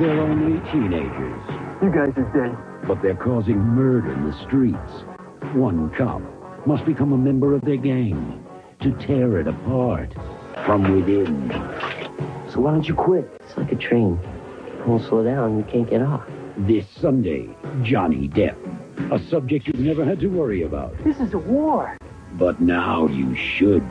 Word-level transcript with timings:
They're 0.00 0.20
only 0.20 0.60
teenagers, 0.70 1.40
You 1.82 1.90
guys 1.90 2.12
are 2.16 2.30
dead. 2.32 2.56
but 2.86 3.02
they're 3.02 3.16
causing 3.16 3.58
murder 3.58 4.12
in 4.12 4.30
the 4.30 4.32
streets. 4.44 4.92
One 5.54 5.90
cop 5.96 6.22
must 6.66 6.84
become 6.84 7.12
a 7.12 7.16
member 7.16 7.54
of 7.54 7.62
their 7.62 7.76
gang 7.76 8.44
to 8.80 8.92
tear 8.92 9.40
it 9.40 9.48
apart 9.48 10.12
from 10.64 10.94
within. 10.94 11.50
So 12.52 12.60
why 12.60 12.70
don't 12.72 12.86
you 12.86 12.94
quit? 12.94 13.28
It's 13.40 13.56
like 13.56 13.72
a 13.72 13.76
train. 13.76 14.18
You 14.78 14.84
won't 14.86 15.04
slow 15.08 15.24
down, 15.24 15.58
you 15.58 15.64
can't 15.64 15.88
get 15.90 16.02
off. 16.02 16.22
This 16.58 16.86
Sunday, 17.00 17.48
Johnny 17.82 18.28
Depp, 18.28 18.56
a 19.12 19.18
subject 19.28 19.66
you've 19.66 19.80
never 19.80 20.04
had 20.04 20.20
to 20.20 20.28
worry 20.28 20.62
about. 20.62 20.96
This 21.04 21.18
is 21.18 21.34
a 21.34 21.38
war. 21.38 21.96
But 22.34 22.60
now 22.60 23.06
you 23.08 23.34
should. 23.34 23.84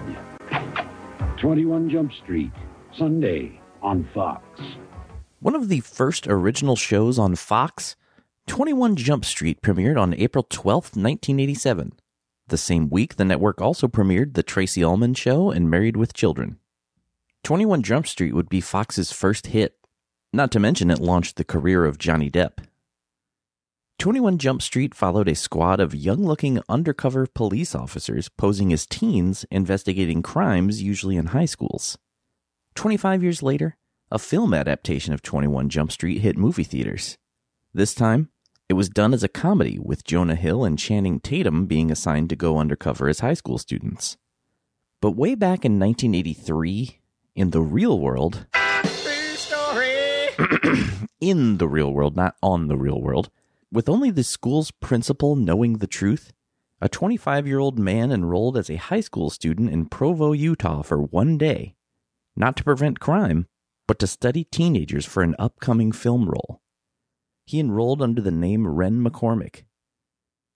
21 1.37 1.89
Jump 1.89 2.13
Street, 2.13 2.51
Sunday 2.95 3.59
on 3.81 4.07
Fox. 4.13 4.43
One 5.39 5.53
of 5.53 5.69
the 5.69 5.81
first 5.81 6.27
original 6.27 6.75
shows 6.75 7.19
on 7.19 7.35
Fox, 7.35 7.95
21 8.47 8.95
Jump 8.95 9.23
Street 9.23 9.61
premiered 9.61 10.01
on 10.01 10.15
April 10.15 10.43
12th, 10.43 10.97
1987. 10.97 11.93
The 12.47 12.57
same 12.57 12.89
week, 12.89 13.17
the 13.17 13.25
network 13.25 13.61
also 13.61 13.87
premiered 13.87 14.33
The 14.33 14.41
Tracey 14.41 14.83
Ullman 14.83 15.13
Show 15.13 15.51
and 15.51 15.69
Married 15.69 15.95
with 15.95 16.13
Children. 16.13 16.57
21 17.43 17.83
Jump 17.83 18.07
Street 18.07 18.33
would 18.33 18.49
be 18.49 18.61
Fox's 18.61 19.11
first 19.11 19.47
hit, 19.47 19.77
not 20.33 20.49
to 20.53 20.59
mention 20.59 20.89
it 20.89 20.97
launched 20.97 21.35
the 21.35 21.43
career 21.43 21.85
of 21.85 21.99
Johnny 21.99 22.31
Depp. 22.31 22.65
21 23.99 24.39
Jump 24.39 24.63
Street 24.63 24.95
followed 24.95 25.27
a 25.27 25.35
squad 25.35 25.79
of 25.79 25.93
young 25.93 26.25
looking 26.25 26.61
undercover 26.67 27.27
police 27.27 27.75
officers 27.75 28.27
posing 28.27 28.73
as 28.73 28.87
teens 28.87 29.45
investigating 29.51 30.23
crimes, 30.23 30.81
usually 30.81 31.15
in 31.15 31.27
high 31.27 31.45
schools. 31.45 31.95
25 32.73 33.21
years 33.21 33.43
later, 33.43 33.77
a 34.09 34.17
film 34.17 34.53
adaptation 34.53 35.13
of 35.13 35.21
21 35.21 35.67
Jump 35.67 35.91
Street 35.91 36.19
hit 36.19 36.37
movie 36.37 36.63
theaters. 36.63 37.17
This 37.73 37.93
time, 37.93 38.29
it 38.69 38.73
was 38.73 38.89
done 38.89 39.13
as 39.13 39.23
a 39.23 39.27
comedy 39.27 39.77
with 39.79 40.05
Jonah 40.05 40.35
Hill 40.35 40.63
and 40.63 40.79
Channing 40.79 41.19
Tatum 41.19 41.65
being 41.65 41.91
assigned 41.91 42.29
to 42.29 42.35
go 42.35 42.57
undercover 42.57 43.09
as 43.09 43.19
high 43.19 43.33
school 43.33 43.57
students. 43.57 44.17
But 45.01 45.17
way 45.17 45.35
back 45.35 45.65
in 45.65 45.77
1983, 45.79 46.99
in 47.35 47.49
the 47.51 47.61
real 47.61 47.99
world, 47.99 48.45
in 51.19 51.57
the 51.57 51.67
real 51.67 51.91
world, 51.91 52.15
not 52.15 52.35
on 52.41 52.67
the 52.67 52.77
real 52.77 53.01
world, 53.01 53.29
with 53.71 53.89
only 53.89 54.09
the 54.09 54.23
school's 54.23 54.71
principal 54.71 55.35
knowing 55.35 55.79
the 55.79 55.87
truth, 55.87 56.31
a 56.81 56.87
25 56.87 57.45
year 57.45 57.59
old 57.59 57.77
man 57.77 58.11
enrolled 58.11 58.57
as 58.57 58.69
a 58.69 58.77
high 58.77 59.01
school 59.01 59.29
student 59.29 59.69
in 59.69 59.87
Provo, 59.87 60.31
Utah 60.31 60.81
for 60.81 61.01
one 61.01 61.37
day, 61.37 61.75
not 62.37 62.55
to 62.55 62.63
prevent 62.63 63.01
crime, 63.01 63.47
but 63.87 63.99
to 63.99 64.07
study 64.07 64.43
teenagers 64.43 65.05
for 65.05 65.23
an 65.23 65.35
upcoming 65.39 65.91
film 65.91 66.29
role. 66.29 66.61
He 67.45 67.59
enrolled 67.59 68.01
under 68.01 68.21
the 68.21 68.31
name 68.31 68.67
Ren 68.67 69.01
McCormick. 69.03 69.63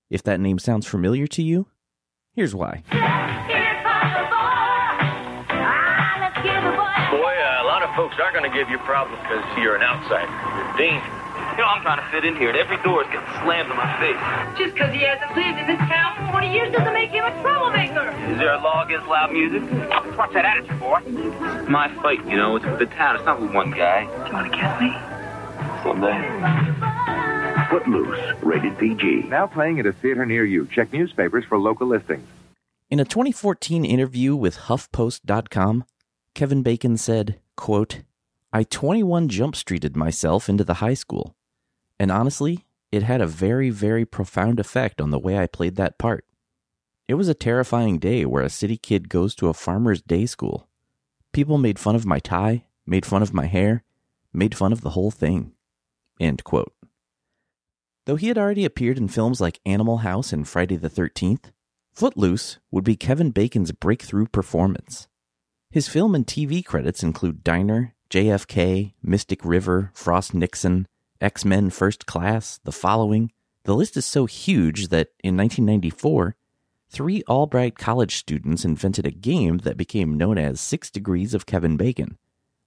If 0.10 0.22
that 0.24 0.42
name 0.42 0.60
sounds 0.60 0.86
familiar 0.86 1.26
to 1.28 1.42
you, 1.42 1.68
here's 2.34 2.54
why. 2.54 2.84
Boy, 7.12 7.36
a 7.62 7.66
lot 7.66 7.82
of 7.82 7.96
folks 7.96 8.16
are 8.22 8.32
going 8.34 8.44
to 8.44 8.58
give 8.58 8.70
you 8.70 8.78
problems 8.80 9.22
because 9.24 9.44
you're 9.58 9.78
an 9.78 9.84
outsider. 9.84 10.30
You're 10.58 10.78
dangerous. 10.78 11.21
You 11.52 11.58
know, 11.58 11.66
I'm 11.68 11.82
trying 11.82 12.00
to 12.00 12.08
fit 12.12 12.24
in 12.26 12.36
here, 12.38 12.50
and 12.50 12.58
every 12.58 12.78
door 12.82 13.04
is 13.04 13.08
getting 13.12 13.28
slammed 13.44 13.70
in 13.70 13.76
my 13.78 13.92
face. 14.00 14.58
Just 14.58 14.74
because 14.74 14.94
he 14.94 15.02
hasn't 15.02 15.36
lived 15.36 15.60
in 15.60 15.68
this 15.68 15.78
town 15.90 16.16
for 16.16 16.32
20 16.32 16.54
years 16.54 16.72
doesn't 16.72 16.94
make 16.94 17.10
him 17.12 17.26
a 17.26 17.32
troublemaker. 17.42 18.10
Is 18.32 18.38
there 18.38 18.54
a 18.54 18.62
law 18.62 18.86
against 18.86 19.08
loud 19.08 19.32
music? 19.34 19.62
What's 20.18 20.34
that 20.34 20.46
attitude, 20.46 20.80
boy? 20.80 21.02
It's 21.06 21.70
my 21.70 21.94
fight, 22.02 22.26
you 22.26 22.38
know. 22.38 22.56
It's 22.56 22.66
with 22.66 22.80
the 22.80 22.86
town. 22.88 23.18
It's 23.18 23.26
not 23.26 23.42
with 23.42 23.54
one 23.54 23.72
guy. 23.72 24.06
Do 24.06 24.28
You 24.28 24.34
want 24.34 24.52
to 24.52 24.58
kill 24.58 24.74
me? 24.80 24.96
Someday. 25.84 26.18
Footloose, 27.70 28.44
rated 28.44 28.78
PG. 28.78 29.24
Now 29.28 29.46
playing 29.48 29.80
at 29.80 29.86
a 29.86 29.94
theater 29.94 30.26
near 30.26 30.46
you. 30.46 30.68
Check 30.68 30.94
newspapers 30.94 31.44
for 31.46 31.58
local 31.58 31.88
listings. 31.88 32.28
In 32.90 33.00
a 33.00 33.06
2014 33.06 33.86
interview 33.86 34.36
with 34.36 34.58
HuffPost.com, 34.58 35.86
Kevin 36.34 36.64
Bacon 36.64 36.98
said, 36.98 37.40
quote, 37.56 38.02
I 38.54 38.64
21 38.64 39.30
jump 39.30 39.56
streeted 39.56 39.96
myself 39.96 40.50
into 40.50 40.64
the 40.64 40.76
high 40.76 40.94
school. 40.94 41.36
And 42.02 42.12
honestly, 42.12 42.66
it 42.92 43.04
had 43.04 43.22
a 43.22 43.28
very, 43.28 43.70
very 43.70 44.06
profound 44.06 44.60
effect 44.60 45.00
on 45.00 45.12
the 45.12 45.20
way 45.20 45.38
I 45.38 45.46
played 45.46 45.76
that 45.76 46.00
part. 46.00 46.26
It 47.08 47.14
was 47.14 47.30
a 47.30 47.36
terrifying 47.36 48.00
day 48.00 48.26
where 48.26 48.42
a 48.42 48.50
city 48.50 48.76
kid 48.76 49.08
goes 49.08 49.36
to 49.36 49.50
a 49.50 49.54
farmer's 49.54 50.02
day 50.02 50.26
school. 50.26 50.68
People 51.32 51.60
made 51.60 51.78
fun 51.78 51.96
of 51.96 52.08
my 52.08 52.18
tie, 52.18 52.66
made 52.88 53.06
fun 53.06 53.22
of 53.22 53.36
my 53.36 53.46
hair, 53.46 53.84
made 54.34 54.56
fun 54.56 54.74
of 54.74 54.82
the 54.82 54.90
whole 54.90 55.12
thing. 55.12 55.52
End 56.20 56.44
quote. 56.44 56.74
Though 58.08 58.16
he 58.16 58.30
had 58.30 58.38
already 58.40 58.66
appeared 58.66 58.98
in 58.98 59.08
films 59.08 59.40
like 59.40 59.60
Animal 59.64 59.98
House 59.98 60.34
and 60.34 60.48
Friday 60.48 60.78
the 60.78 60.90
13th, 60.90 61.52
Footloose 61.94 62.58
would 62.72 62.84
be 62.84 62.96
Kevin 62.96 63.30
Bacon's 63.30 63.74
breakthrough 63.74 64.26
performance. 64.26 65.08
His 65.70 65.88
film 65.88 66.16
and 66.16 66.26
TV 66.26 66.66
credits 66.66 67.04
include 67.04 67.44
Diner, 67.44 67.94
JFK, 68.10 68.94
Mystic 69.04 69.46
River, 69.46 69.92
Frost 69.94 70.34
Nixon, 70.34 70.88
X 71.22 71.46
Men 71.46 71.70
First 71.70 72.06
Class, 72.06 72.60
The 72.64 72.72
Following. 72.72 73.32
The 73.64 73.76
list 73.76 73.96
is 73.96 74.06
so 74.06 74.26
huge 74.26 74.88
that 74.88 75.10
in 75.24 75.38
1994, 75.38 76.36
three 76.90 77.22
Albright 77.30 77.78
College 77.78 78.16
students 78.16 78.66
invented 78.66 79.06
a 79.06 79.12
game 79.12 79.60
that 79.60 79.78
became 79.78 80.18
known 80.18 80.38
as 80.38 80.60
Six 80.60 80.90
Degrees 80.90 81.34
of 81.34 81.46
Kevin 81.46 81.78
Bacon, 81.78 82.18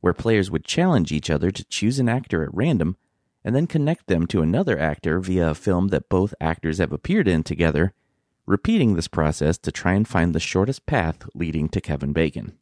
where 0.00 0.14
players 0.14 0.50
would 0.50 0.64
challenge 0.64 1.10
each 1.10 1.30
other 1.30 1.50
to 1.50 1.64
choose 1.64 1.98
an 1.98 2.08
actor 2.08 2.44
at 2.44 2.54
random 2.54 2.96
and 3.44 3.54
then 3.54 3.66
connect 3.66 4.06
them 4.06 4.26
to 4.28 4.40
another 4.40 4.78
actor 4.78 5.20
via 5.20 5.50
a 5.50 5.54
film 5.54 5.88
that 5.88 6.08
both 6.08 6.34
actors 6.40 6.78
have 6.78 6.92
appeared 6.92 7.28
in 7.28 7.42
together, 7.42 7.92
repeating 8.46 8.94
this 8.94 9.08
process 9.08 9.58
to 9.58 9.72
try 9.72 9.92
and 9.92 10.08
find 10.08 10.34
the 10.34 10.40
shortest 10.40 10.86
path 10.86 11.28
leading 11.34 11.68
to 11.68 11.80
Kevin 11.80 12.12
Bacon. 12.12 12.56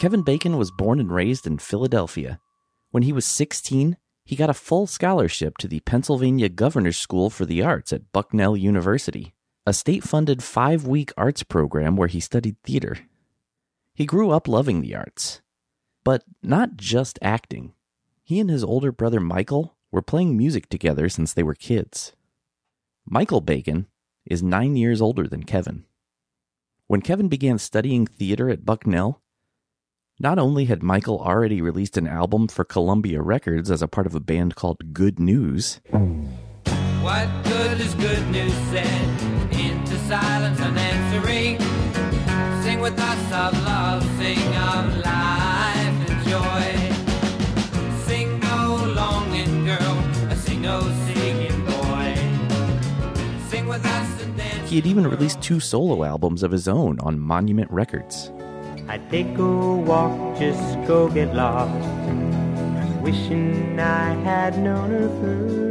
Kevin 0.00 0.22
Bacon 0.22 0.56
was 0.56 0.70
born 0.70 0.98
and 0.98 1.10
raised 1.10 1.46
in 1.46 1.58
Philadelphia. 1.58 2.40
When 2.90 3.02
he 3.02 3.12
was 3.12 3.26
16, 3.26 3.96
he 4.24 4.36
got 4.36 4.50
a 4.50 4.54
full 4.54 4.86
scholarship 4.86 5.56
to 5.58 5.68
the 5.68 5.80
Pennsylvania 5.80 6.48
Governor's 6.48 6.98
School 6.98 7.30
for 7.30 7.44
the 7.44 7.62
Arts 7.62 7.92
at 7.92 8.12
Bucknell 8.12 8.56
University, 8.56 9.34
a 9.64 9.72
state 9.72 10.02
funded 10.02 10.42
five 10.42 10.86
week 10.86 11.12
arts 11.16 11.42
program 11.42 11.96
where 11.96 12.08
he 12.08 12.20
studied 12.20 12.56
theater. 12.62 12.98
He 13.94 14.04
grew 14.04 14.30
up 14.30 14.48
loving 14.48 14.80
the 14.80 14.94
arts, 14.94 15.40
but 16.04 16.24
not 16.42 16.76
just 16.76 17.18
acting. 17.22 17.72
He 18.22 18.40
and 18.40 18.50
his 18.50 18.64
older 18.64 18.92
brother 18.92 19.20
Michael 19.20 19.76
were 19.90 20.02
playing 20.02 20.36
music 20.36 20.68
together 20.68 21.08
since 21.08 21.32
they 21.32 21.42
were 21.42 21.54
kids. 21.54 22.12
Michael 23.04 23.40
Bacon 23.40 23.86
is 24.24 24.42
nine 24.42 24.76
years 24.76 25.00
older 25.00 25.28
than 25.28 25.44
Kevin. 25.44 25.84
When 26.88 27.00
Kevin 27.00 27.28
began 27.28 27.58
studying 27.58 28.06
theater 28.06 28.50
at 28.50 28.64
Bucknell, 28.64 29.22
not 30.18 30.38
only 30.38 30.64
had 30.64 30.82
Michael 30.82 31.20
already 31.20 31.60
released 31.60 31.96
an 31.96 32.06
album 32.06 32.48
for 32.48 32.64
Columbia 32.64 33.20
Records 33.20 33.70
as 33.70 33.82
a 33.82 33.88
part 33.88 34.06
of 34.06 34.14
a 34.14 34.20
band 34.20 34.54
called 34.54 34.92
Good 34.94 35.18
News, 35.18 35.80
What 37.02 37.28
good 37.44 37.80
is 37.80 37.94
good 37.94 38.26
news 38.30 38.52
said 38.70 39.20
into 39.52 39.98
silence 40.08 40.60
unanswering? 40.60 41.58
Sing 42.62 42.80
with 42.80 42.98
us 42.98 43.32
of 43.32 43.64
love, 43.64 44.02
sing 44.18 44.38
of 44.38 44.96
life 45.04 46.10
and 46.10 46.24
joy. 46.26 46.66
Sing 48.06 48.40
no 48.40 48.92
longing 48.96 49.64
girl, 49.66 50.34
sing 50.36 50.62
no 50.62 50.80
singing 51.06 51.64
boy. 51.64 52.14
Sing 53.48 53.66
with 53.68 53.84
us 53.84 54.22
and 54.22 54.36
dance. 54.36 54.68
he 54.70 54.76
had 54.76 54.86
even 54.86 55.06
released 55.06 55.40
two 55.42 55.60
solo 55.60 56.02
albums 56.04 56.42
of 56.42 56.50
his 56.50 56.66
own 56.66 56.98
on 57.00 57.20
Monument 57.20 57.70
Records. 57.70 58.32
I 58.88 58.98
take 59.10 59.36
a 59.36 59.74
walk, 59.74 60.38
just 60.38 60.78
go 60.86 61.08
get 61.08 61.34
lost. 61.34 61.74
Wishing 63.02 63.80
I 63.80 64.14
had 64.22 64.58
known 64.58 64.90
her 64.90 65.08
first. 65.20 65.66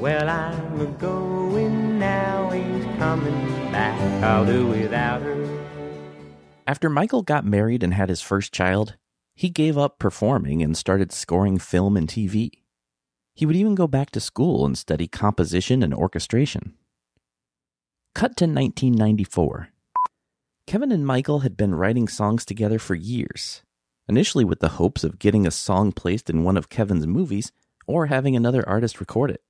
Well, 0.00 0.28
I'm 0.28 0.80
a 0.80 0.86
going 0.86 1.98
now, 1.98 2.50
ain't 2.52 2.98
coming 2.98 3.70
back. 3.70 4.00
I'll 4.22 4.46
do 4.46 4.68
without 4.68 5.20
her. 5.20 5.44
After 6.66 6.88
Michael 6.88 7.22
got 7.22 7.44
married 7.44 7.82
and 7.82 7.92
had 7.92 8.08
his 8.08 8.22
first 8.22 8.52
child, 8.54 8.96
he 9.34 9.50
gave 9.50 9.76
up 9.76 9.98
performing 9.98 10.62
and 10.62 10.76
started 10.76 11.12
scoring 11.12 11.58
film 11.58 11.96
and 11.96 12.08
TV. 12.08 12.50
He 13.34 13.44
would 13.44 13.56
even 13.56 13.74
go 13.74 13.86
back 13.86 14.10
to 14.12 14.20
school 14.20 14.64
and 14.64 14.78
study 14.78 15.08
composition 15.08 15.82
and 15.82 15.92
orchestration. 15.92 16.74
Cut 18.14 18.36
to 18.36 18.44
1994. 18.44 19.70
Kevin 20.68 20.92
and 20.92 21.04
Michael 21.04 21.40
had 21.40 21.56
been 21.56 21.74
writing 21.74 22.06
songs 22.06 22.44
together 22.44 22.78
for 22.78 22.94
years, 22.94 23.64
initially 24.08 24.44
with 24.44 24.60
the 24.60 24.78
hopes 24.78 25.02
of 25.02 25.18
getting 25.18 25.48
a 25.48 25.50
song 25.50 25.90
placed 25.90 26.30
in 26.30 26.44
one 26.44 26.56
of 26.56 26.68
Kevin's 26.68 27.08
movies 27.08 27.50
or 27.88 28.06
having 28.06 28.36
another 28.36 28.66
artist 28.68 29.00
record 29.00 29.32
it. 29.32 29.42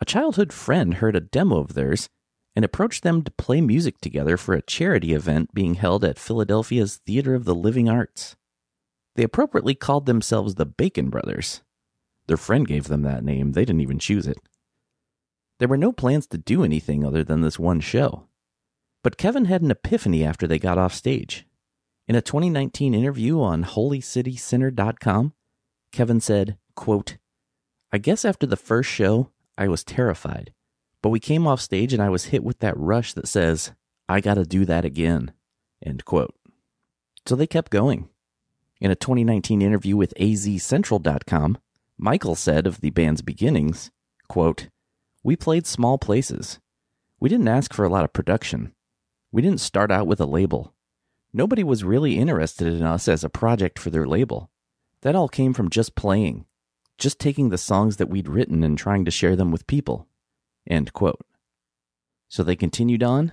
A 0.00 0.06
childhood 0.06 0.54
friend 0.54 0.94
heard 0.94 1.14
a 1.14 1.20
demo 1.20 1.58
of 1.58 1.74
theirs 1.74 2.08
and 2.56 2.64
approached 2.64 3.02
them 3.02 3.20
to 3.24 3.30
play 3.32 3.60
music 3.60 4.00
together 4.00 4.38
for 4.38 4.54
a 4.54 4.62
charity 4.62 5.12
event 5.12 5.52
being 5.52 5.74
held 5.74 6.02
at 6.02 6.18
Philadelphia's 6.18 6.96
Theater 6.96 7.34
of 7.34 7.44
the 7.44 7.54
Living 7.54 7.90
Arts. 7.90 8.36
They 9.16 9.22
appropriately 9.22 9.74
called 9.74 10.06
themselves 10.06 10.54
the 10.54 10.64
Bacon 10.64 11.10
Brothers. 11.10 11.60
Their 12.26 12.38
friend 12.38 12.66
gave 12.66 12.84
them 12.84 13.02
that 13.02 13.22
name, 13.22 13.52
they 13.52 13.66
didn't 13.66 13.82
even 13.82 13.98
choose 13.98 14.26
it. 14.26 14.38
There 15.62 15.68
were 15.68 15.76
no 15.76 15.92
plans 15.92 16.26
to 16.26 16.38
do 16.38 16.64
anything 16.64 17.04
other 17.04 17.22
than 17.22 17.40
this 17.40 17.56
one 17.56 17.78
show. 17.78 18.24
But 19.04 19.16
Kevin 19.16 19.44
had 19.44 19.62
an 19.62 19.70
epiphany 19.70 20.24
after 20.24 20.48
they 20.48 20.58
got 20.58 20.76
off 20.76 20.92
stage. 20.92 21.46
In 22.08 22.16
a 22.16 22.20
2019 22.20 22.94
interview 22.94 23.40
on 23.40 23.62
holycitysinner.com, 23.62 25.34
Kevin 25.92 26.20
said, 26.20 26.58
quote, 26.74 27.16
I 27.92 27.98
guess 27.98 28.24
after 28.24 28.44
the 28.44 28.56
first 28.56 28.90
show, 28.90 29.30
I 29.56 29.68
was 29.68 29.84
terrified. 29.84 30.52
But 31.00 31.10
we 31.10 31.20
came 31.20 31.46
off 31.46 31.60
stage 31.60 31.92
and 31.92 32.02
I 32.02 32.08
was 32.08 32.24
hit 32.24 32.42
with 32.42 32.58
that 32.58 32.76
rush 32.76 33.12
that 33.12 33.28
says, 33.28 33.70
I 34.08 34.20
gotta 34.20 34.44
do 34.44 34.64
that 34.64 34.84
again. 34.84 35.30
End 35.80 36.04
quote. 36.04 36.34
So 37.24 37.36
they 37.36 37.46
kept 37.46 37.70
going. 37.70 38.08
In 38.80 38.90
a 38.90 38.96
2019 38.96 39.62
interview 39.62 39.96
with 39.96 40.12
azcentral.com, 40.18 41.58
Michael 41.96 42.34
said 42.34 42.66
of 42.66 42.80
the 42.80 42.90
band's 42.90 43.22
beginnings, 43.22 43.92
quote, 44.26 44.66
We 45.24 45.36
played 45.36 45.66
small 45.66 45.98
places. 45.98 46.58
We 47.20 47.28
didn't 47.28 47.46
ask 47.46 47.72
for 47.72 47.84
a 47.84 47.88
lot 47.88 48.04
of 48.04 48.12
production. 48.12 48.72
We 49.30 49.40
didn't 49.40 49.60
start 49.60 49.92
out 49.92 50.08
with 50.08 50.20
a 50.20 50.26
label. 50.26 50.74
Nobody 51.32 51.62
was 51.62 51.84
really 51.84 52.18
interested 52.18 52.66
in 52.66 52.82
us 52.82 53.06
as 53.06 53.22
a 53.22 53.28
project 53.28 53.78
for 53.78 53.90
their 53.90 54.06
label. 54.06 54.50
That 55.02 55.14
all 55.14 55.28
came 55.28 55.54
from 55.54 55.70
just 55.70 55.94
playing, 55.94 56.46
just 56.98 57.20
taking 57.20 57.48
the 57.50 57.58
songs 57.58 57.98
that 57.98 58.08
we'd 58.08 58.28
written 58.28 58.64
and 58.64 58.76
trying 58.76 59.04
to 59.04 59.12
share 59.12 59.36
them 59.36 59.52
with 59.52 59.68
people. 59.68 60.08
End 60.68 60.92
quote. 60.92 61.24
So 62.28 62.42
they 62.42 62.56
continued 62.56 63.04
on, 63.04 63.32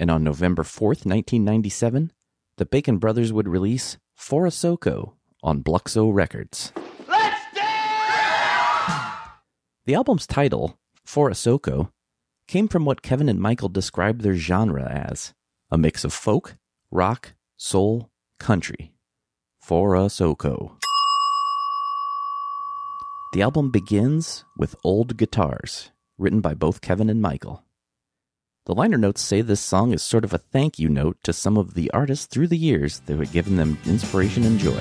and 0.00 0.10
on 0.10 0.24
November 0.24 0.62
4th, 0.62 1.04
1997, 1.04 2.10
the 2.56 2.66
Bacon 2.66 2.96
Brothers 2.96 3.32
would 3.32 3.48
release 3.48 3.98
Forosoco 4.18 5.12
on 5.42 5.62
Bluxo 5.62 6.12
Records. 6.12 6.72
Let's 7.06 7.44
dance! 7.54 9.28
The 9.84 9.94
album's 9.94 10.26
title, 10.26 10.77
Forosoco, 11.08 11.90
came 12.46 12.68
from 12.68 12.84
what 12.84 13.00
Kevin 13.00 13.30
and 13.30 13.40
Michael 13.40 13.70
described 13.70 14.20
their 14.20 14.34
genre 14.34 14.84
as 14.84 15.32
a 15.70 15.78
mix 15.78 16.04
of 16.04 16.12
folk, 16.12 16.56
rock, 16.90 17.32
soul, 17.56 18.10
country. 18.38 18.92
Forosoco. 19.66 20.76
The 23.32 23.40
album 23.40 23.70
begins 23.70 24.44
with 24.58 24.76
Old 24.84 25.16
Guitars, 25.16 25.92
written 26.18 26.42
by 26.42 26.52
both 26.52 26.82
Kevin 26.82 27.08
and 27.08 27.22
Michael. 27.22 27.64
The 28.66 28.74
liner 28.74 28.98
notes 28.98 29.22
say 29.22 29.40
this 29.40 29.60
song 29.60 29.94
is 29.94 30.02
sort 30.02 30.24
of 30.24 30.34
a 30.34 30.38
thank 30.38 30.78
you 30.78 30.90
note 30.90 31.16
to 31.22 31.32
some 31.32 31.56
of 31.56 31.72
the 31.72 31.90
artists 31.92 32.26
through 32.26 32.48
the 32.48 32.58
years 32.58 33.00
that 33.06 33.18
had 33.18 33.32
given 33.32 33.56
them 33.56 33.78
inspiration 33.86 34.44
and 34.44 34.58
joy. 34.58 34.78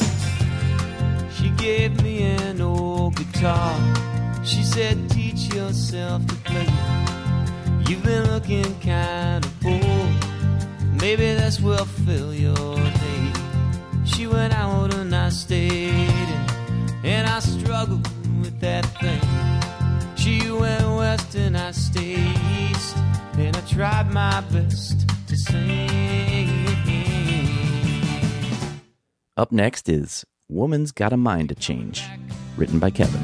She 1.34 1.52
gave 1.52 2.04
me 2.04 2.24
an 2.24 2.60
old 2.60 3.16
guitar. 3.16 4.27
She 4.48 4.64
said, 4.64 5.10
Teach 5.10 5.54
yourself 5.54 6.26
to 6.26 6.36
play. 6.36 6.68
You've 7.88 8.04
been 8.04 8.32
looking 8.32 8.80
kind 8.80 9.44
of 9.44 9.60
bored. 9.60 11.02
Maybe 11.02 11.34
this 11.34 11.60
will 11.60 11.84
fill 11.84 12.34
your 12.34 12.76
day. 12.76 13.34
She 14.06 14.26
went 14.26 14.54
out 14.54 14.94
and 14.94 15.14
I 15.14 15.30
stayed 15.30 15.92
in, 15.92 16.46
and 17.04 17.28
I 17.28 17.40
struggled 17.40 18.08
with 18.42 18.58
that 18.62 18.86
thing. 19.02 19.20
She 20.16 20.50
went 20.50 20.84
west 20.96 21.36
and 21.36 21.58
I 21.58 21.72
stayed 21.72 22.36
east, 22.72 22.96
and 23.38 23.56
I 23.56 23.62
tried 23.62 24.14
my 24.14 24.40
best 24.50 25.10
to 25.28 25.36
sing. 25.36 26.68
Up 29.36 29.52
next 29.52 29.90
is 29.90 30.26
Woman's 30.48 30.94
Got 30.94 31.12
a 31.12 31.18
Mind 31.18 31.50
to 31.50 31.56
Change, 31.56 32.02
written 32.56 32.80
by 32.80 32.90
Kevin. 32.90 33.22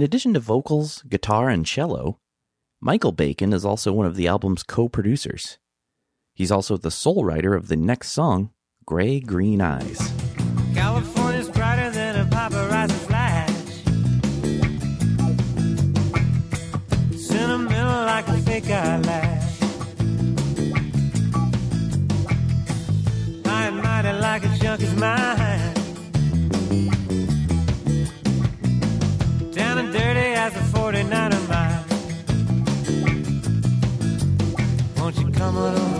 In 0.00 0.04
addition 0.04 0.32
to 0.32 0.40
vocals, 0.40 1.02
guitar, 1.10 1.50
and 1.50 1.66
cello, 1.66 2.20
Michael 2.80 3.12
Bacon 3.12 3.52
is 3.52 3.66
also 3.66 3.92
one 3.92 4.06
of 4.06 4.16
the 4.16 4.28
album's 4.28 4.62
co 4.62 4.88
producers. 4.88 5.58
He's 6.32 6.50
also 6.50 6.78
the 6.78 6.90
sole 6.90 7.22
writer 7.22 7.52
of 7.52 7.68
the 7.68 7.76
next 7.76 8.12
song, 8.12 8.48
Gray 8.86 9.20
Green 9.20 9.60
Eyes. 9.60 10.10
California's 10.72 11.50
brighter 11.50 11.90
than 11.90 12.16
a 12.16 12.24
paparazzi 12.24 12.92
flash. 12.92 13.50
Sentimental 17.20 18.06
like 18.06 18.26
a 18.26 18.38
fake 18.38 18.70
eyelash. 18.70 19.60
Mighty 23.44 24.12
like 24.18 24.44
a 24.46 24.58
junkie's 24.60 24.96
mind. 24.96 25.39
Won't 35.60 35.99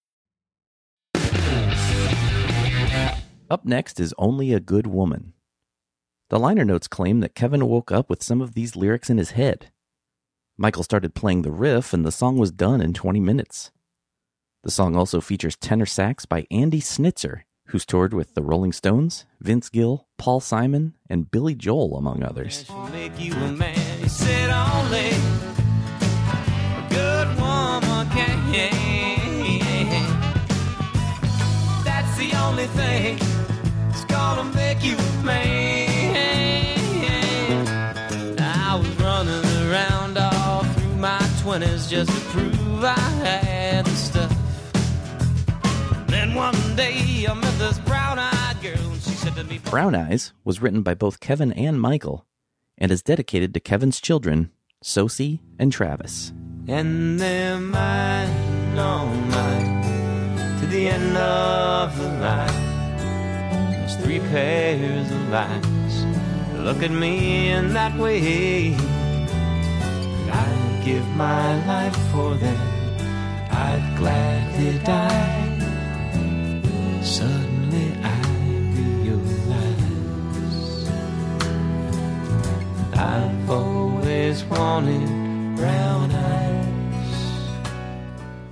Up 3.51 3.65
next 3.65 3.99
is 3.99 4.15
Only 4.17 4.53
a 4.53 4.61
Good 4.61 4.87
Woman. 4.87 5.33
The 6.29 6.39
liner 6.39 6.63
notes 6.63 6.87
claim 6.87 7.19
that 7.19 7.35
Kevin 7.35 7.67
woke 7.67 7.91
up 7.91 8.09
with 8.09 8.23
some 8.23 8.39
of 8.39 8.53
these 8.53 8.77
lyrics 8.77 9.09
in 9.09 9.17
his 9.17 9.31
head. 9.31 9.73
Michael 10.57 10.83
started 10.83 11.15
playing 11.15 11.41
the 11.41 11.51
riff, 11.51 11.93
and 11.93 12.05
the 12.05 12.13
song 12.13 12.37
was 12.37 12.53
done 12.53 12.79
in 12.79 12.93
20 12.93 13.19
minutes. 13.19 13.71
The 14.63 14.71
song 14.71 14.95
also 14.95 15.19
features 15.19 15.57
tenor 15.57 15.85
sax 15.85 16.25
by 16.25 16.47
Andy 16.49 16.79
Snitzer, 16.79 17.41
who's 17.67 17.85
toured 17.85 18.13
with 18.13 18.35
the 18.35 18.41
Rolling 18.41 18.71
Stones, 18.71 19.25
Vince 19.41 19.67
Gill, 19.67 20.07
Paul 20.17 20.39
Simon, 20.39 20.93
and 21.09 21.29
Billy 21.29 21.53
Joel, 21.53 21.97
among 21.97 22.23
others. 22.23 22.63
Gonna 34.35 34.55
make 34.55 34.83
you 34.83 34.95
a 34.95 35.23
man. 35.23 36.27
I 38.39 38.75
was 38.75 38.89
running 38.99 39.45
around 39.67 40.17
all 40.17 40.63
through 40.63 40.95
my 40.95 41.19
just 41.89 42.09
to 42.09 42.21
prove 42.29 42.83
I 42.83 42.99
had 43.23 43.85
the 43.85 43.95
stuff. 43.95 44.33
Then 46.07 46.33
one 46.33 46.55
day 46.75 47.25
I 47.27 47.33
met 47.33 47.59
this 47.59 47.79
brown 47.79 48.19
eyed 48.19 48.57
girl, 48.61 48.91
and 48.91 49.01
she 49.01 49.11
said 49.11 49.35
to 49.35 49.43
me, 49.43 49.59
Brown 49.59 49.95
Eyes 49.95 50.33
was 50.45 50.61
written 50.61 50.81
by 50.81 50.93
both 50.93 51.19
Kevin 51.19 51.51
and 51.51 51.81
Michael 51.81 52.25
and 52.77 52.91
is 52.91 53.03
dedicated 53.03 53.53
to 53.53 53.59
Kevin's 53.59 53.99
children, 53.99 54.51
Sosie 54.81 55.41
and 55.59 55.71
Travis. 55.71 56.31
And 56.67 57.19
they're 57.19 57.59
mine, 57.59 58.77
all 58.77 59.07
mine, 59.07 60.59
to 60.59 60.65
the 60.67 60.87
end 60.87 61.17
of 61.17 61.97
the 61.97 62.07
line. 62.07 62.70
There's 63.91 64.05
three 64.05 64.19
pairs 64.19 65.11
of 65.11 65.33
eyes. 65.33 66.05
Look 66.55 66.81
at 66.83 66.91
me 66.91 67.49
in 67.49 67.73
that 67.73 67.97
way. 67.97 68.73
I'd 70.31 70.81
give 70.85 71.05
my 71.09 71.65
life 71.65 71.97
for 72.11 72.35
them. 72.35 72.57
I'd 73.51 73.95
gladly 73.97 74.79
die. 74.85 75.59
Suddenly 77.03 77.93
I 78.01 78.21
realize 79.03 79.69
I've 82.93 83.49
always 83.49 84.43
wanted 84.45 85.55
brown 85.57 86.11
eyes. 86.11 87.17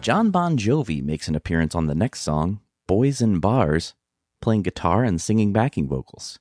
John 0.02 0.32
Bon 0.32 0.58
Jovi 0.58 1.02
makes 1.02 1.30
an 1.30 1.36
appearance 1.36 1.76
on 1.76 1.88
the 1.88 1.96
next 1.96 2.22
song, 2.22 2.60
Boys 2.88 3.22
in 3.22 3.40
Bars, 3.40 3.94
playing 4.42 4.64
guitar 4.64 5.04
and 5.04 5.22
singing 5.22 5.54
backing 5.54 5.88
vocals. 5.88 6.40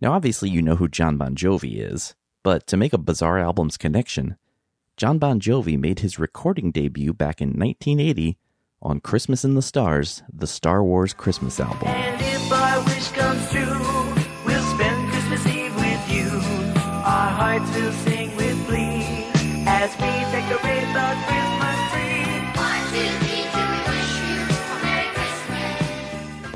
Now, 0.00 0.12
obviously, 0.12 0.50
you 0.50 0.60
know 0.60 0.76
who 0.76 0.88
John 0.88 1.16
Bon 1.16 1.34
Jovi 1.34 1.80
is, 1.80 2.14
but 2.42 2.66
to 2.66 2.76
make 2.76 2.92
a 2.92 2.98
Bizarre 2.98 3.38
Albums 3.38 3.76
connection, 3.76 4.36
John 4.96 5.18
Bon 5.18 5.40
Jovi 5.40 5.78
made 5.78 6.00
his 6.00 6.18
recording 6.18 6.70
debut 6.70 7.12
back 7.12 7.40
in 7.40 7.48
1980 7.48 8.38
on 8.82 9.00
Christmas 9.00 9.44
in 9.44 9.54
the 9.54 9.62
Stars, 9.62 10.22
the 10.32 10.46
Star 10.46 10.82
Wars 10.84 11.12
Christmas 11.12 11.58
album. 11.60 12.25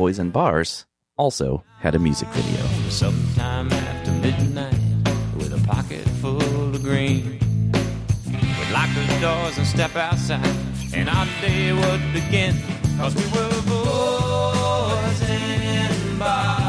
Boys 0.00 0.18
and 0.18 0.32
Bars 0.32 0.86
also 1.18 1.62
had 1.78 1.94
a 1.94 1.98
music 1.98 2.26
video. 2.28 2.64
Sometime 2.88 3.70
after 3.70 4.10
midnight, 4.12 4.72
with 5.36 5.52
a 5.52 5.60
pocket 5.66 6.08
full 6.22 6.40
of 6.74 6.82
green, 6.82 7.38
we'd 8.24 8.70
lock 8.72 8.88
the 8.94 9.18
doors 9.20 9.58
and 9.58 9.66
step 9.66 9.94
outside, 9.96 10.56
and 10.94 11.06
our 11.06 11.26
day 11.42 11.74
would 11.74 12.00
begin. 12.14 12.56
Cause 12.96 13.14
we 13.14 13.24
were 13.24 13.60
boys 13.68 15.20
in 15.28 16.18
bars, 16.18 16.59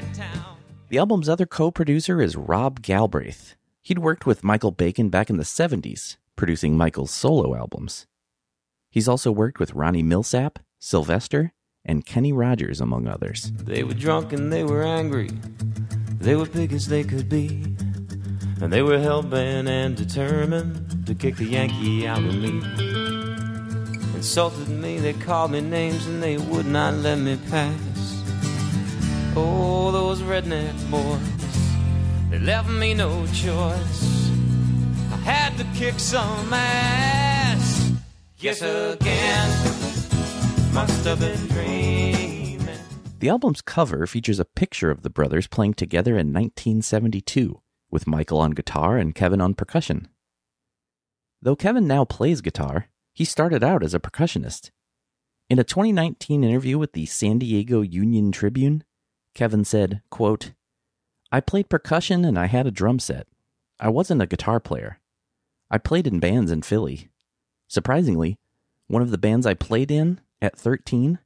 that 0.00 0.14
town. 0.14 0.56
The 0.88 0.98
album's 0.98 1.28
other 1.28 1.46
co 1.46 1.70
producer 1.70 2.20
is 2.20 2.36
Rob 2.36 2.82
Galbraith. 2.82 3.54
He'd 3.82 3.98
worked 3.98 4.26
with 4.26 4.44
Michael 4.44 4.70
Bacon 4.70 5.08
back 5.08 5.30
in 5.30 5.36
the 5.36 5.44
70s, 5.44 6.16
producing 6.36 6.76
Michael's 6.76 7.10
solo 7.10 7.54
albums. 7.54 8.06
He's 8.90 9.08
also 9.08 9.30
worked 9.30 9.60
with 9.60 9.72
Ronnie 9.72 10.02
Milsap, 10.02 10.56
Sylvester, 10.78 11.52
and 11.84 12.04
Kenny 12.04 12.32
Rogers, 12.32 12.80
among 12.80 13.06
others. 13.06 13.52
They 13.52 13.84
were 13.84 13.94
drunk 13.94 14.32
and 14.32 14.52
they 14.52 14.64
were 14.64 14.82
angry. 14.82 15.30
They 16.18 16.34
were 16.34 16.46
big 16.46 16.72
as 16.72 16.88
they 16.88 17.04
could 17.04 17.28
be. 17.28 17.76
And 18.60 18.70
they 18.70 18.82
were 18.82 18.98
hell 18.98 19.22
bent 19.22 19.68
and 19.68 19.96
determined 19.96 21.06
to 21.06 21.14
kick 21.14 21.36
the 21.36 21.46
Yankee 21.46 22.06
out 22.06 22.18
of 22.18 22.34
me. 22.34 22.60
Insulted 24.14 24.68
me, 24.68 24.98
they 24.98 25.14
called 25.14 25.52
me 25.52 25.62
names 25.62 26.06
and 26.06 26.22
they 26.22 26.36
would 26.36 26.66
not 26.66 26.94
let 26.94 27.18
me 27.18 27.38
pass. 27.48 27.89
Oh, 29.36 29.92
those 29.92 30.22
redneck 30.22 30.74
boys, 30.90 32.30
they 32.30 32.38
left 32.40 32.68
me 32.68 32.94
no 32.94 33.24
choice. 33.26 34.30
I 35.12 35.16
had 35.22 35.56
to 35.58 35.64
kick 35.74 35.98
some 35.98 36.52
ass. 36.52 37.92
Yes, 38.38 38.62
again, 38.62 39.48
must 40.74 41.04
have 41.04 41.20
been 41.20 41.46
dreaming. 41.46 42.60
The 43.20 43.28
album's 43.28 43.60
cover 43.62 44.06
features 44.06 44.40
a 44.40 44.44
picture 44.44 44.90
of 44.90 45.02
the 45.02 45.10
brothers 45.10 45.46
playing 45.46 45.74
together 45.74 46.12
in 46.12 46.32
1972, 46.32 47.60
with 47.90 48.06
Michael 48.06 48.40
on 48.40 48.52
guitar 48.52 48.96
and 48.96 49.14
Kevin 49.14 49.40
on 49.40 49.54
percussion. 49.54 50.08
Though 51.42 51.56
Kevin 51.56 51.86
now 51.86 52.04
plays 52.04 52.40
guitar, 52.40 52.88
he 53.14 53.24
started 53.24 53.62
out 53.62 53.84
as 53.84 53.94
a 53.94 54.00
percussionist. 54.00 54.70
In 55.48 55.58
a 55.58 55.64
2019 55.64 56.42
interview 56.42 56.78
with 56.78 56.92
the 56.92 57.06
San 57.06 57.38
Diego 57.38 57.82
Union 57.82 58.32
Tribune, 58.32 58.84
Kevin 59.34 59.64
said, 59.64 60.02
quote, 60.10 60.52
I 61.32 61.40
played 61.40 61.68
percussion 61.68 62.24
and 62.24 62.38
I 62.38 62.46
had 62.46 62.66
a 62.66 62.72
drum 62.72 62.98
set. 62.98 63.26
I 63.78 63.88
wasn't 63.88 64.22
a 64.22 64.26
guitar 64.26 64.60
player. 64.60 64.98
I 65.70 65.78
played 65.78 66.06
in 66.06 66.18
bands 66.18 66.50
in 66.50 66.62
Philly. 66.62 67.08
Surprisingly, 67.68 68.36
one 68.88 69.02
of 69.02 69.12
the 69.12 69.18
bands 69.18 69.46
I 69.46 69.54
played 69.54 69.90
in 69.90 70.20
at 70.42 70.58
13 70.58 71.20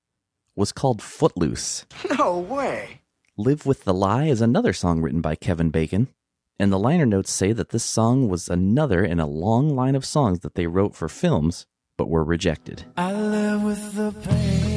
was 0.54 0.72
called 0.72 1.02
Footloose. 1.02 1.86
No 2.18 2.38
way. 2.38 3.00
Live 3.36 3.66
with 3.66 3.84
the 3.84 3.92
Lie 3.94 4.26
is 4.26 4.40
another 4.40 4.72
song 4.72 5.00
written 5.00 5.20
by 5.20 5.34
Kevin 5.34 5.70
Bacon, 5.70 6.08
and 6.58 6.72
the 6.72 6.78
liner 6.78 7.04
notes 7.04 7.32
say 7.32 7.52
that 7.52 7.70
this 7.70 7.84
song 7.84 8.28
was 8.28 8.48
another 8.48 9.04
in 9.04 9.18
a 9.18 9.26
long 9.26 9.74
line 9.74 9.96
of 9.96 10.04
songs 10.04 10.40
that 10.40 10.54
they 10.54 10.66
wrote 10.66 10.94
for 10.94 11.08
films 11.08 11.66
but 11.98 12.08
were 12.08 12.24
rejected. 12.24 12.84
I 12.96 13.12
live 13.12 13.62
with 13.62 13.94
the 13.94 14.12
pain 14.12 14.73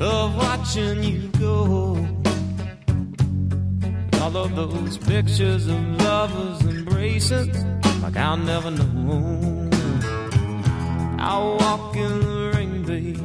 of 0.00 0.36
watching 0.36 1.02
you 1.02 1.28
go. 1.38 1.96
All 4.20 4.36
of 4.36 4.54
those 4.56 4.98
pictures 4.98 5.66
of 5.68 5.80
lovers 6.02 6.60
embracing, 6.62 7.52
like 8.02 8.16
I'll 8.16 8.36
never 8.36 8.70
know. 8.70 9.70
I 11.18 11.38
walk 11.60 11.96
in 11.96 12.20
the 12.20 12.52
rain, 12.54 12.82
baby, 12.84 13.20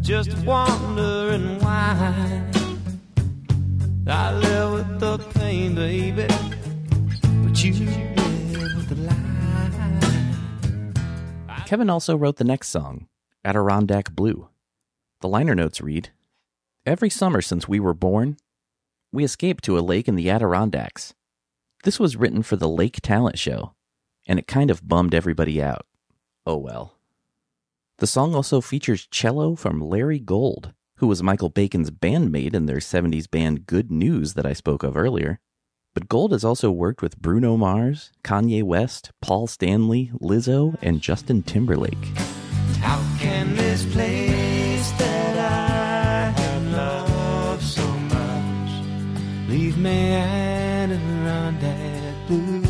just 0.00 0.36
wondering 0.44 1.58
why. 1.60 2.42
I 4.06 4.32
live 4.34 4.72
with 4.72 5.00
the 5.00 5.18
pain, 5.38 5.74
baby, 5.74 6.26
but 7.44 7.62
you 7.62 7.72
live 7.74 8.74
with 8.76 8.88
the 8.88 8.96
lie. 9.06 9.16
Kevin 11.66 11.88
also 11.88 12.16
wrote 12.16 12.36
the 12.36 12.44
next 12.44 12.68
song, 12.68 13.06
Adirondack 13.44 14.10
Blue. 14.12 14.48
The 15.20 15.28
liner 15.28 15.54
notes 15.54 15.82
read 15.82 16.10
Every 16.86 17.10
summer 17.10 17.42
since 17.42 17.68
we 17.68 17.78
were 17.78 17.92
born, 17.92 18.38
we 19.12 19.22
escaped 19.22 19.62
to 19.64 19.78
a 19.78 19.80
lake 19.80 20.08
in 20.08 20.14
the 20.14 20.30
Adirondacks. 20.30 21.12
This 21.84 22.00
was 22.00 22.16
written 22.16 22.42
for 22.42 22.56
the 22.56 22.68
Lake 22.68 23.00
Talent 23.02 23.38
Show, 23.38 23.74
and 24.26 24.38
it 24.38 24.46
kind 24.46 24.70
of 24.70 24.88
bummed 24.88 25.14
everybody 25.14 25.62
out. 25.62 25.84
Oh 26.46 26.56
well. 26.56 26.96
The 27.98 28.06
song 28.06 28.34
also 28.34 28.62
features 28.62 29.06
cello 29.10 29.56
from 29.56 29.82
Larry 29.82 30.18
Gold, 30.18 30.72
who 30.96 31.06
was 31.06 31.22
Michael 31.22 31.50
Bacon's 31.50 31.90
bandmate 31.90 32.54
in 32.54 32.64
their 32.64 32.78
70s 32.78 33.30
band 33.30 33.66
Good 33.66 33.90
News 33.90 34.32
that 34.34 34.46
I 34.46 34.54
spoke 34.54 34.82
of 34.82 34.96
earlier. 34.96 35.38
But 35.92 36.08
Gold 36.08 36.32
has 36.32 36.44
also 36.44 36.70
worked 36.70 37.02
with 37.02 37.20
Bruno 37.20 37.58
Mars, 37.58 38.10
Kanye 38.24 38.62
West, 38.62 39.10
Paul 39.20 39.46
Stanley, 39.46 40.12
Lizzo, 40.18 40.78
and 40.80 41.02
Justin 41.02 41.42
Timberlake. 41.42 42.08
Blue. 52.28 52.60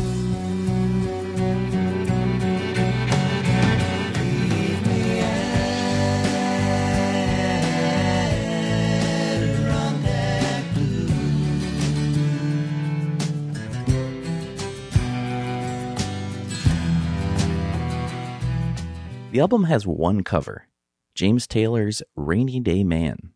The 19.31 19.39
album 19.39 19.63
has 19.65 19.87
one 19.87 20.23
cover 20.23 20.67
James 21.15 21.47
Taylor's 21.47 22.01
Rainy 22.15 22.59
Day 22.59 22.83
Man. 22.83 23.31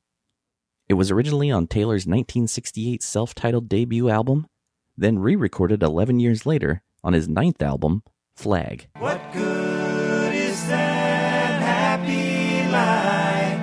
It 0.87 0.93
was 0.93 1.09
originally 1.09 1.49
on 1.49 1.65
Taylor's 1.65 2.05
1968 2.05 3.01
self 3.01 3.33
titled 3.33 3.67
debut 3.67 4.07
album, 4.07 4.45
then 4.95 5.17
re 5.17 5.35
recorded 5.35 5.81
11 5.81 6.19
years 6.19 6.45
later 6.45 6.83
on 7.03 7.13
his 7.13 7.27
ninth 7.27 7.63
album, 7.63 8.03
Flag. 8.35 8.87
What 8.99 9.19
good 9.33 10.35
is 10.35 10.67
that 10.67 11.59
happy 11.59 12.69
life? 12.71 13.59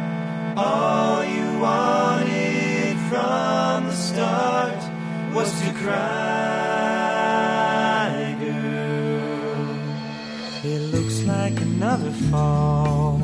All 0.59 1.25
you 1.25 1.61
wanted 1.61 2.97
from 3.09 3.87
the 3.87 3.95
start 3.95 4.83
was 5.33 5.49
to 5.63 5.73
cry, 5.75 5.95
girl. 8.41 9.79
It 10.65 10.81
looks 10.93 11.23
like 11.23 11.61
another 11.61 12.11
fall. 12.11 13.21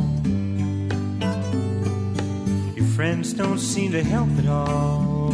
Friends 2.98 3.32
don't 3.32 3.60
seem 3.60 3.92
to 3.92 4.02
help 4.02 4.28
at 4.38 4.48
all. 4.48 5.30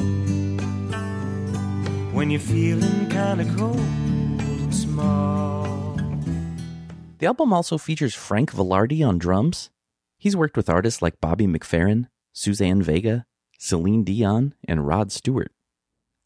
When 2.12 2.28
you're 2.28 2.38
feeling 2.38 3.08
kinda 3.08 3.50
cold 3.56 3.78
and 3.78 4.74
small. 4.74 5.96
The 7.20 7.26
album 7.26 7.54
also 7.54 7.78
features 7.78 8.14
Frank 8.14 8.52
Vilardi 8.52 9.02
on 9.02 9.16
drums. 9.16 9.70
He's 10.18 10.36
worked 10.36 10.58
with 10.58 10.68
artists 10.68 11.00
like 11.00 11.22
Bobby 11.22 11.46
McFerrin, 11.46 12.08
Suzanne 12.34 12.82
Vega, 12.82 13.24
Celine 13.58 14.04
Dion, 14.04 14.52
and 14.68 14.86
Rod 14.86 15.10
Stewart. 15.10 15.50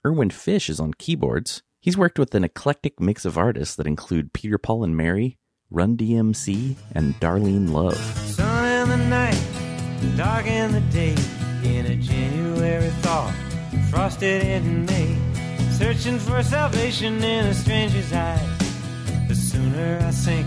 Irwin 0.04 0.30
Fisch 0.30 0.68
is 0.68 0.80
on 0.80 0.92
keyboards. 0.94 1.62
He's 1.80 1.96
worked 1.96 2.18
with 2.18 2.34
an 2.34 2.42
eclectic 2.42 2.98
mix 2.98 3.24
of 3.24 3.38
artists 3.38 3.76
that 3.76 3.86
include 3.86 4.32
Peter 4.32 4.58
Paul 4.58 4.82
and 4.82 4.96
Mary, 4.96 5.38
Run 5.70 5.96
DMC, 5.96 6.74
and 6.96 7.14
Darlene 7.20 7.70
Love. 7.70 7.96
Dark 10.16 10.46
in 10.46 10.72
the 10.72 10.80
day, 10.92 11.14
in 11.62 11.86
a 11.86 11.96
January 11.96 12.90
thaw, 13.02 13.32
frosted 13.90 14.42
in 14.44 14.84
May, 14.86 15.16
searching 15.72 16.18
for 16.18 16.42
salvation 16.42 17.22
in 17.22 17.46
a 17.46 17.54
stranger's 17.54 18.12
eyes. 18.12 18.58
The 19.28 19.34
sooner 19.34 19.98
I 20.02 20.10
sink, 20.10 20.46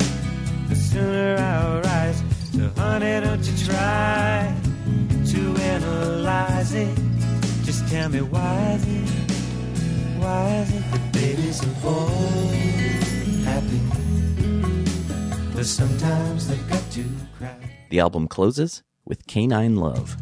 the 0.69 0.75
sooner 0.75 1.37
I'll 1.37 1.81
rise. 1.81 2.23
So 2.53 2.69
honey, 2.77 3.21
don't 3.21 3.43
you 3.43 3.65
try 3.65 4.53
to 5.31 5.61
analyze 5.61 6.73
it. 6.73 6.97
Just 7.63 7.87
tell 7.87 8.09
me 8.09 8.21
why 8.21 8.73
is 8.75 8.85
it, 8.85 9.09
why 10.19 10.47
is 10.63 10.75
it 10.75 10.83
that 10.91 11.13
babies 11.13 11.63
are 11.63 11.75
born 11.81 12.53
happy? 13.45 13.81
But 15.55 15.65
sometimes 15.65 16.47
they've 16.47 16.69
got 16.69 16.91
to 16.91 17.03
cry. 17.37 17.55
The 17.89 17.99
album 17.99 18.27
closes 18.27 18.83
with 19.11 19.27
Canine 19.27 19.75
Love. 19.75 20.15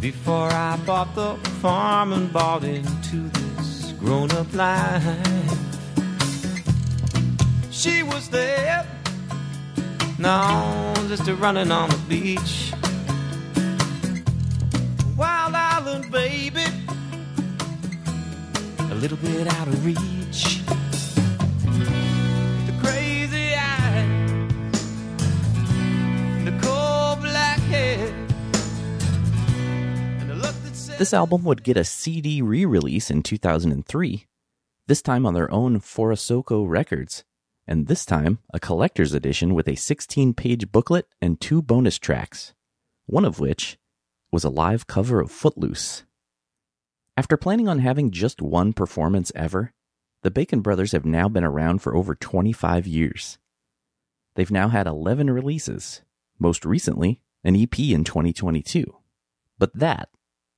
Before 0.00 0.48
I 0.48 0.76
bought 0.86 1.12
the 1.16 1.34
farm 1.60 2.12
and 2.12 2.32
bought 2.32 2.62
into 2.62 3.28
this 3.30 3.90
grown 3.98 4.30
up 4.30 4.46
life, 4.54 5.02
she 7.72 8.04
was 8.04 8.28
there. 8.28 8.86
No, 10.20 10.94
just 11.08 11.26
a 11.26 11.34
running 11.34 11.72
on 11.72 11.90
the 11.90 11.98
beach. 12.08 12.72
Wild 15.16 15.56
Island, 15.56 16.12
baby. 16.12 16.66
A 18.78 18.94
little 18.94 19.18
bit 19.18 19.52
out 19.52 19.66
of 19.66 19.84
reach. 19.84 20.61
This 31.02 31.12
album 31.12 31.42
would 31.42 31.64
get 31.64 31.76
a 31.76 31.82
CD 31.82 32.42
re 32.42 32.64
release 32.64 33.10
in 33.10 33.24
2003, 33.24 34.26
this 34.86 35.02
time 35.02 35.26
on 35.26 35.34
their 35.34 35.50
own 35.50 35.80
Forosoco 35.80 36.64
Records, 36.64 37.24
and 37.66 37.88
this 37.88 38.06
time 38.06 38.38
a 38.54 38.60
collector's 38.60 39.12
edition 39.12 39.52
with 39.52 39.66
a 39.66 39.74
16 39.74 40.32
page 40.34 40.70
booklet 40.70 41.08
and 41.20 41.40
two 41.40 41.60
bonus 41.60 41.98
tracks, 41.98 42.54
one 43.06 43.24
of 43.24 43.40
which 43.40 43.78
was 44.30 44.44
a 44.44 44.48
live 44.48 44.86
cover 44.86 45.20
of 45.20 45.32
Footloose. 45.32 46.04
After 47.16 47.36
planning 47.36 47.66
on 47.66 47.80
having 47.80 48.12
just 48.12 48.40
one 48.40 48.72
performance 48.72 49.32
ever, 49.34 49.72
the 50.22 50.30
Bacon 50.30 50.60
Brothers 50.60 50.92
have 50.92 51.04
now 51.04 51.28
been 51.28 51.42
around 51.42 51.82
for 51.82 51.96
over 51.96 52.14
25 52.14 52.86
years. 52.86 53.38
They've 54.36 54.52
now 54.52 54.68
had 54.68 54.86
11 54.86 55.30
releases, 55.30 56.02
most 56.38 56.64
recently, 56.64 57.20
an 57.42 57.56
EP 57.56 57.76
in 57.80 58.04
2022. 58.04 58.84
But 59.58 59.74
that 59.74 60.08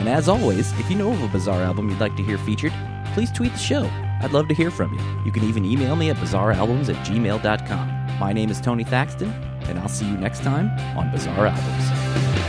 And 0.00 0.08
as 0.08 0.30
always, 0.30 0.72
if 0.80 0.90
you 0.90 0.96
know 0.96 1.12
of 1.12 1.22
a 1.22 1.28
bizarre 1.28 1.60
album 1.62 1.90
you'd 1.90 2.00
like 2.00 2.16
to 2.16 2.22
hear 2.22 2.38
featured, 2.38 2.72
please 3.12 3.30
tweet 3.30 3.52
the 3.52 3.58
show. 3.58 3.82
I'd 4.22 4.32
love 4.32 4.48
to 4.48 4.54
hear 4.54 4.70
from 4.70 4.94
you. 4.94 5.24
You 5.26 5.30
can 5.30 5.44
even 5.44 5.62
email 5.62 5.94
me 5.94 6.08
at 6.08 6.16
bizarrealbums 6.16 6.88
at 6.88 7.06
gmail.com. 7.06 8.18
My 8.18 8.32
name 8.32 8.50
is 8.50 8.62
Tony 8.62 8.82
Thaxton, 8.82 9.28
and 9.68 9.78
I'll 9.78 9.90
see 9.90 10.06
you 10.06 10.16
next 10.16 10.40
time 10.42 10.70
on 10.96 11.10
Bizarre 11.10 11.48
Albums. 11.48 12.39